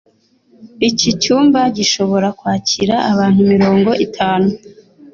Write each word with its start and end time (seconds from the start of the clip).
Iki 0.89 1.09
cyumba 1.21 1.59
gishobora 1.77 2.27
kwakira 2.39 2.95
abantu 3.11 3.41
mirongo 3.51 3.89
itanu. 4.05 4.49